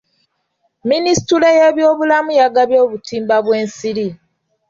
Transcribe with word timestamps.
Minisitule 0.89 1.47
y'ebyobulamu 1.57 2.31
yagabye 2.41 2.77
obutimba 2.85 3.35
bw'ensiri. 3.45 4.07